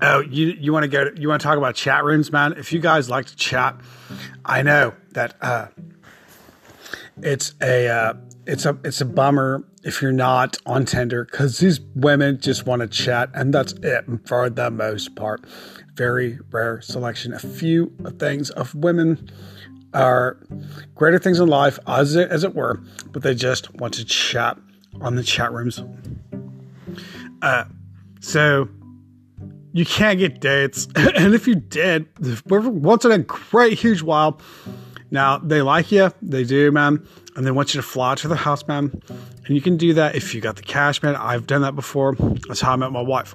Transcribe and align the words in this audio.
Oh, 0.00 0.20
you 0.20 0.48
you 0.48 0.72
want 0.72 0.84
to 0.84 0.88
go? 0.88 1.10
You 1.16 1.28
want 1.28 1.40
to 1.40 1.46
talk 1.46 1.58
about 1.58 1.74
chat 1.74 2.04
rooms, 2.04 2.32
man? 2.32 2.54
If 2.54 2.72
you 2.72 2.80
guys 2.80 3.08
like 3.08 3.26
to 3.26 3.36
chat, 3.36 3.80
I 4.44 4.62
know 4.62 4.94
that 5.12 5.36
uh, 5.40 5.68
it's 7.22 7.54
a 7.60 7.88
uh, 7.88 8.14
it's 8.46 8.66
a 8.66 8.78
it's 8.84 9.00
a 9.00 9.04
bummer 9.04 9.64
if 9.82 10.02
you're 10.02 10.12
not 10.12 10.56
on 10.66 10.84
Tinder 10.84 11.24
because 11.24 11.58
these 11.58 11.80
women 11.94 12.40
just 12.40 12.66
want 12.66 12.82
to 12.82 12.88
chat, 12.88 13.30
and 13.34 13.52
that's 13.52 13.72
it 13.82 14.04
for 14.26 14.50
the 14.50 14.70
most 14.70 15.14
part. 15.14 15.44
Very 15.94 16.38
rare 16.50 16.80
selection. 16.80 17.32
A 17.32 17.38
few 17.38 17.92
things 18.18 18.50
of 18.50 18.74
women 18.74 19.30
are 19.92 20.38
greater 20.94 21.18
things 21.18 21.38
in 21.38 21.48
life, 21.48 21.78
as 21.86 22.16
it, 22.16 22.28
as 22.30 22.42
it 22.42 22.54
were, 22.54 22.82
but 23.12 23.22
they 23.22 23.34
just 23.34 23.72
want 23.74 23.94
to 23.94 24.04
chat 24.04 24.58
on 25.00 25.14
the 25.14 25.22
chat 25.22 25.52
rooms. 25.52 25.80
Uh, 27.42 27.64
so 28.20 28.68
you 29.74 29.84
can't 29.84 30.20
get 30.20 30.40
dates. 30.40 30.86
and 30.96 31.34
if 31.34 31.46
you 31.48 31.56
did, 31.56 32.06
once 32.46 33.04
in 33.04 33.10
a 33.10 33.18
great 33.18 33.76
huge 33.76 34.02
while, 34.02 34.40
now 35.10 35.38
they 35.38 35.62
like 35.62 35.90
you, 35.90 36.12
they 36.22 36.44
do, 36.44 36.70
man, 36.70 37.06
and 37.36 37.44
they 37.44 37.50
want 37.50 37.74
you 37.74 37.80
to 37.80 37.86
fly 37.86 38.14
to 38.14 38.28
their 38.28 38.36
house, 38.36 38.66
man. 38.68 39.02
And 39.46 39.54
you 39.54 39.60
can 39.60 39.76
do 39.76 39.92
that 39.94 40.14
if 40.14 40.32
you 40.32 40.40
got 40.40 40.56
the 40.56 40.62
cash, 40.62 41.02
man. 41.02 41.16
I've 41.16 41.48
done 41.48 41.62
that 41.62 41.74
before. 41.74 42.14
That's 42.46 42.60
how 42.60 42.72
I 42.72 42.76
met 42.76 42.92
my 42.92 43.02
wife. 43.02 43.34